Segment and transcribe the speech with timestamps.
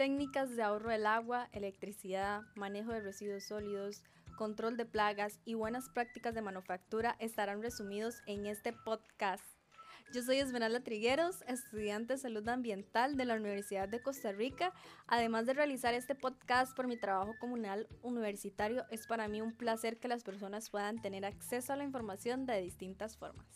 [0.00, 4.02] Técnicas de ahorro del agua, electricidad, manejo de residuos sólidos,
[4.34, 9.59] control de plagas y buenas prácticas de manufactura estarán resumidos en este podcast.
[10.12, 14.72] Yo soy Esmeralda Trigueros, estudiante de salud ambiental de la Universidad de Costa Rica.
[15.06, 19.98] Además de realizar este podcast por mi trabajo comunal universitario, es para mí un placer
[19.98, 23.46] que las personas puedan tener acceso a la información de distintas formas.